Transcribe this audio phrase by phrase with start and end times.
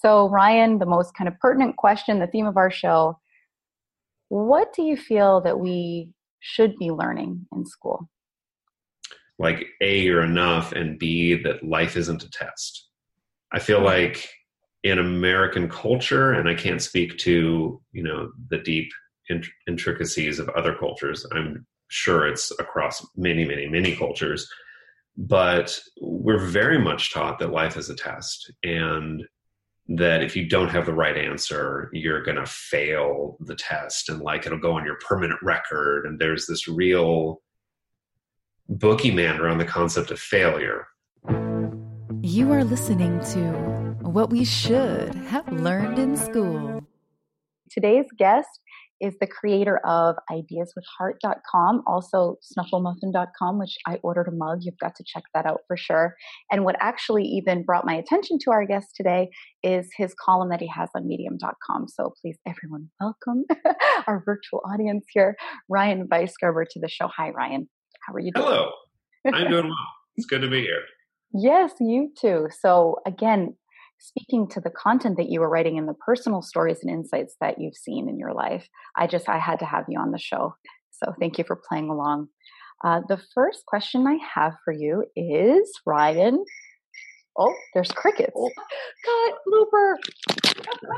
[0.00, 3.18] So, Ryan, the most kind of pertinent question, the theme of our show
[4.28, 8.08] what do you feel that we should be learning in school?
[9.38, 12.88] Like, A, you're enough, and B, that life isn't a test.
[13.52, 14.28] I feel like
[14.82, 18.90] in American culture, and I can't speak to, you know, the deep
[19.28, 21.24] int- intricacies of other cultures.
[21.32, 24.48] I'm sure it's across many, many, many cultures
[25.16, 29.24] but we're very much taught that life is a test and
[29.88, 34.08] that if you don't have the right answer you're going to fail the test.
[34.08, 36.06] And like it'll go on your permanent record.
[36.06, 37.42] And there's this real
[38.70, 40.88] boogeyman around the concept of failure.
[42.22, 43.52] You are listening to
[44.02, 46.84] what we should have learned in school.
[47.70, 48.48] Today's guest
[49.00, 54.60] is the creator of ideaswithheart.com, also snufflemuffin.com, which I ordered a mug.
[54.62, 56.14] You've got to check that out for sure.
[56.50, 59.30] And what actually even brought my attention to our guest today
[59.62, 61.88] is his column that he has on medium.com.
[61.88, 63.44] So please, everyone, welcome
[64.06, 65.36] our virtual audience here,
[65.68, 67.08] Ryan Weisgerber, to the show.
[67.16, 67.68] Hi, Ryan.
[68.06, 68.46] How are you doing?
[68.46, 68.70] Hello.
[69.32, 69.86] I'm doing well.
[70.16, 70.82] It's good to be here.
[71.32, 72.48] Yes, you too.
[72.60, 73.56] So, again,
[73.98, 77.60] speaking to the content that you were writing and the personal stories and insights that
[77.60, 78.68] you've seen in your life.
[78.96, 80.54] I just, I had to have you on the show.
[80.90, 82.28] So thank you for playing along.
[82.84, 86.44] Uh, the first question I have for you is Ryan.
[87.38, 88.32] Oh, there's crickets.
[88.36, 88.50] Oh.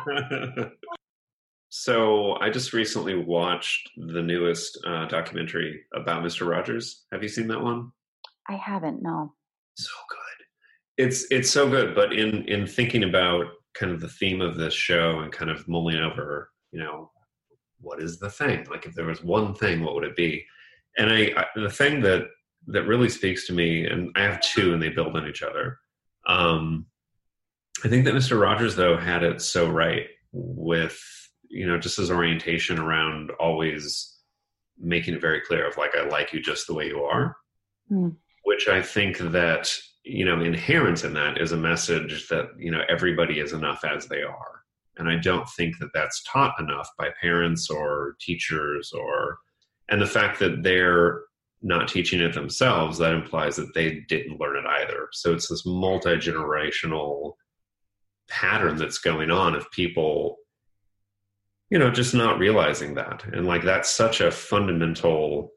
[0.08, 0.70] Blooper.
[1.68, 6.48] so I just recently watched the newest uh, documentary about Mr.
[6.48, 7.05] Rogers.
[7.12, 7.90] Have you seen that one?
[8.48, 9.34] I haven't, no.
[9.77, 10.17] So good
[10.98, 14.74] it's it's so good but in in thinking about kind of the theme of this
[14.74, 17.10] show and kind of mulling over you know
[17.80, 18.66] what is the thing?
[18.70, 20.44] Like if there was one thing what would it be?
[20.96, 22.24] And I, I the thing that
[22.66, 25.78] that really speaks to me and i have two and they build on each other.
[26.27, 26.86] Um
[27.84, 31.00] i think that mr rogers though had it so right with
[31.48, 34.16] you know just his orientation around always
[34.77, 37.36] making it very clear of like i like you just the way you are.
[37.90, 38.17] Mm.
[38.44, 39.73] which i think that
[40.08, 44.07] you know inherent in that is a message that you know everybody is enough as
[44.07, 44.63] they are.
[44.96, 49.39] And i don't think that that's taught enough by parents or teachers or
[49.89, 51.23] and the fact that they're
[51.63, 55.08] not teaching it themselves that implies that they didn't learn it either.
[55.13, 57.33] So it's this multi-generational
[58.29, 60.36] pattern that's going on of people
[61.70, 63.24] you know just not realizing that.
[63.33, 65.52] And like that's such a fundamental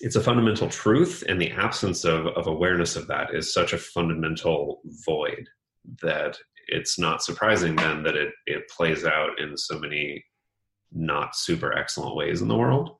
[0.00, 3.78] it's a fundamental truth and the absence of, of awareness of that is such a
[3.78, 5.48] fundamental void
[6.02, 6.36] that
[6.68, 10.24] it's not surprising then that it, it plays out in so many
[10.92, 12.96] not super excellent ways in the world.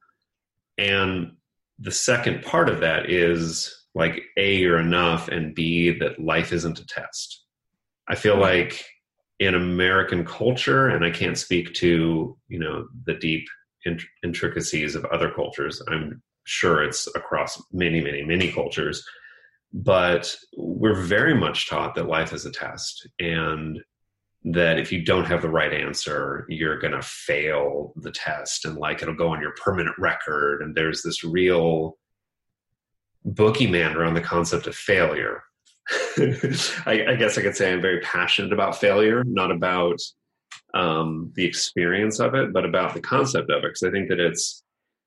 [0.79, 1.33] And
[1.79, 6.79] the second part of that is like a you're enough and b that life isn't
[6.79, 7.45] a test.
[8.09, 8.85] I feel like
[9.39, 13.47] in american culture and i can't speak to you know the deep
[14.25, 19.05] intricacies of other cultures i'm sure it's across many, many, many cultures.
[19.73, 23.81] But we're very much taught that life is a test and
[24.45, 28.77] that if you don't have the right answer, you're going to fail the test and
[28.77, 30.63] like it'll go on your permanent record.
[30.63, 31.99] And there's this real
[33.27, 35.43] boogeyman around the concept of failure.
[36.17, 40.01] I, I, guess I could say I'm very passionate about failure, not about
[40.75, 43.69] um, the experience of it, but about the concept of it.
[43.69, 44.63] Because I think that it's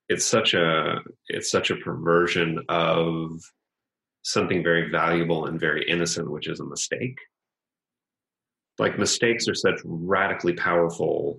[0.10, 3.40] it's such a it's such a perversion of
[4.24, 7.18] something very valuable and very innocent which is a mistake.
[8.78, 11.38] Like mistakes are such radically powerful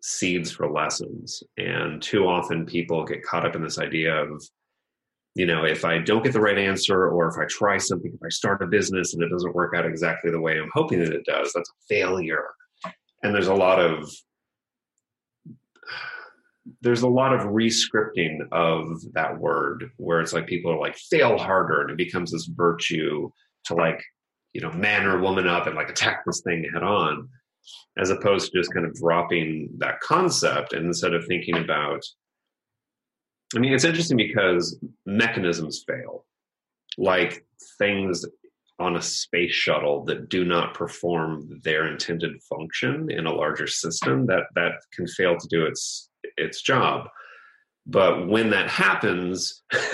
[0.00, 4.44] seeds for lessons and too often people get caught up in this idea of
[5.34, 8.20] you know if i don't get the right answer or if i try something if
[8.22, 11.14] i start a business and it doesn't work out exactly the way i'm hoping that
[11.14, 12.44] it does that's a failure.
[13.22, 14.14] And there's a lot of
[16.84, 21.36] there's a lot of rescripting of that word where it's like people are like fail
[21.36, 23.28] harder and it becomes this virtue
[23.64, 24.02] to like
[24.52, 27.28] you know man or woman up and like attack this thing head on
[27.98, 32.04] as opposed to just kind of dropping that concept and instead of thinking about
[33.56, 36.24] i mean it's interesting because mechanisms fail.
[36.96, 37.44] Like
[37.78, 38.24] things
[38.78, 44.26] on a space shuttle that do not perform their intended function in a larger system
[44.26, 47.08] that that can fail to do its its job.
[47.86, 49.62] But when that happens,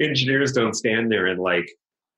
[0.00, 1.70] engineers don't stand there and like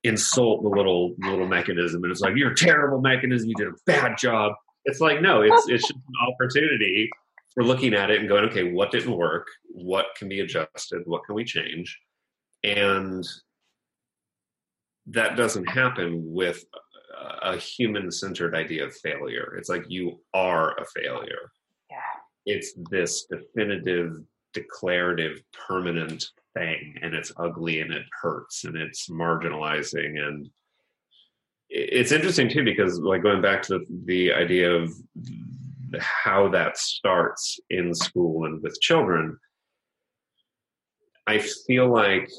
[0.04, 3.76] insult the little little mechanism and it's like you're a terrible mechanism, you did a
[3.87, 4.52] bad job.
[4.84, 7.10] It's like no, it's it's just an opportunity
[7.54, 9.46] for looking at it and going, okay, what didn't work?
[9.70, 11.02] What can be adjusted?
[11.05, 12.00] What can we change?
[12.64, 13.26] And
[15.06, 16.64] that doesn't happen with
[17.43, 19.55] a human centered idea of failure.
[19.58, 21.50] It's like you are a failure.
[22.47, 24.17] It's this definitive,
[24.53, 26.25] declarative, permanent
[26.55, 30.19] thing, and it's ugly and it hurts and it's marginalizing.
[30.19, 30.50] And
[31.69, 34.93] it's interesting too, because like going back to the, the idea of
[35.99, 39.39] how that starts in school and with children,
[41.27, 42.31] I feel like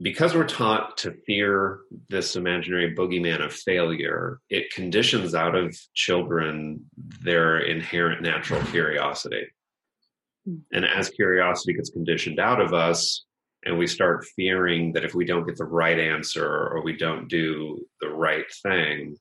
[0.00, 6.84] because we're taught to fear this imaginary boogeyman of failure, it conditions out of children
[7.22, 9.46] their inherent natural curiosity.
[10.44, 10.56] Hmm.
[10.72, 13.24] And as curiosity gets conditioned out of us,
[13.64, 17.26] and we start fearing that if we don't get the right answer or we don't
[17.28, 19.16] do the right thing,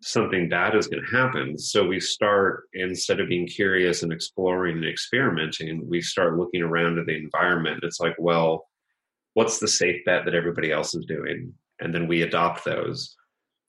[0.00, 1.58] something bad is going to happen.
[1.58, 6.98] So we start, instead of being curious and exploring and experimenting, we start looking around
[6.98, 7.84] at the environment.
[7.84, 8.66] It's like, well,
[9.34, 11.52] what's the safe bet that everybody else is doing?
[11.80, 13.16] And then we adopt those.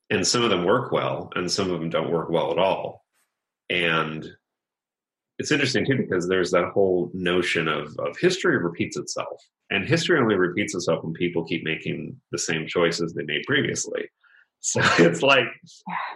[0.10, 3.04] And some of them work well and some of them don't work well at all.
[3.70, 4.28] And
[5.40, 9.42] it's interesting too because there's that whole notion of, of history repeats itself.
[9.72, 14.08] And history only repeats itself when people keep making the same choices they made previously.
[14.60, 15.48] So it's like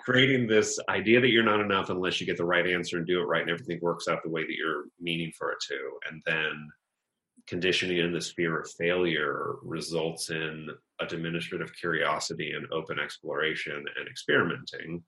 [0.06, 3.20] creating this idea that you're not enough unless you get the right answer and do
[3.22, 5.78] it right and everything works out the way that you're meaning for it to.
[6.10, 6.70] And then
[7.46, 10.70] conditioning in this fear of failure results in
[11.00, 15.04] a diminishment of curiosity and open exploration and experimenting,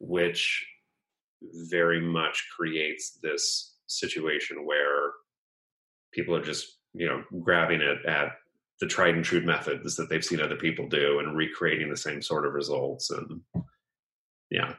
[0.00, 0.66] which
[1.68, 5.12] very much creates this situation where
[6.12, 8.32] people are just, you know, grabbing it at
[8.80, 12.20] the tried and true methods that they've seen other people do and recreating the same
[12.22, 13.10] sort of results.
[13.10, 13.40] And
[14.50, 14.68] yeah.
[14.72, 14.74] Yeah.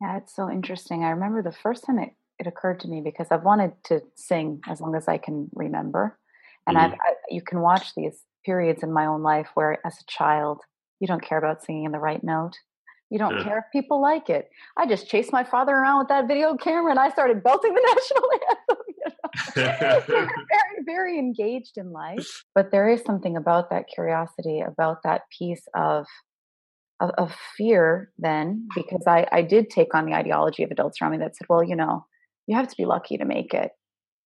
[0.00, 1.04] Yeah, it's so interesting.
[1.04, 4.60] I remember the first time it it occurred to me because I've wanted to sing
[4.68, 6.18] as long as I can remember,
[6.66, 6.92] and mm-hmm.
[6.92, 10.60] I've, I, you can watch these periods in my own life where, as a child,
[11.00, 12.54] you don't care about singing in the right note.
[13.10, 13.44] You don't yeah.
[13.44, 14.48] care if people like it.
[14.76, 17.82] I just chased my father around with that video camera and I started belting the
[17.94, 18.76] national anthem.
[18.88, 20.00] You know?
[20.48, 22.44] very, very engaged in life.
[22.54, 26.06] But there is something about that curiosity, about that piece of
[27.00, 31.12] of, of fear then, because I, I did take on the ideology of adults around
[31.12, 32.06] me that said, well, you know,
[32.46, 33.70] you have to be lucky to make it.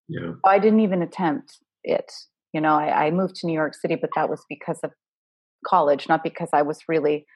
[0.09, 0.33] Yeah.
[0.45, 2.13] I didn't even attempt it.
[2.53, 4.91] You know, I, I, moved to New York City, but that was because of
[5.67, 7.27] college, not because I was really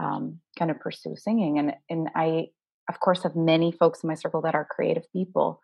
[0.00, 1.58] um, kind of pursue singing.
[1.58, 2.46] And and I,
[2.88, 5.60] of course, have many folks in my circle that are creative people.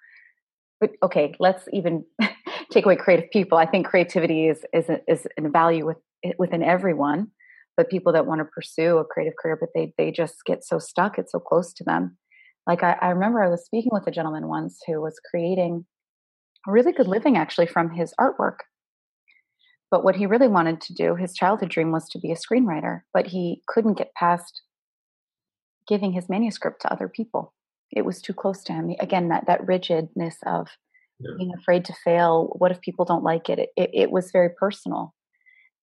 [0.81, 2.05] But okay, let's even
[2.71, 3.59] take away creative people.
[3.59, 5.99] I think creativity is is a, is a value with
[6.39, 7.29] within everyone.
[7.77, 10.79] But people that want to pursue a creative career, but they they just get so
[10.79, 12.17] stuck, it's so close to them
[12.67, 15.85] like I, I remember I was speaking with a gentleman once who was creating
[16.67, 18.59] a really good living actually from his artwork.
[19.91, 23.03] But what he really wanted to do, his childhood dream was to be a screenwriter,
[23.15, 24.63] but he couldn't get past
[25.87, 27.55] giving his manuscript to other people.
[27.93, 28.95] It was too close to him.
[28.99, 30.67] Again, that, that rigidness of
[31.21, 31.31] yeah.
[31.39, 32.53] being afraid to fail.
[32.59, 33.61] What if people don't like it?
[33.61, 35.15] It, it, it was very personal.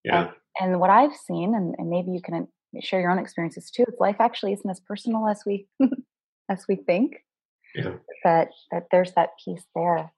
[0.04, 0.32] Yeah.
[0.60, 3.72] And, and what I've seen, and, and, maybe you can uh, share your own experiences
[3.72, 5.66] too, life actually isn't as personal as we
[6.50, 7.24] as we think.
[7.76, 7.96] Yeah.
[8.24, 10.14] That that there's that piece there.